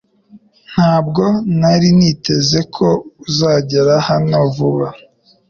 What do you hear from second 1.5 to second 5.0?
nari niteze ko uzagera hano vuba.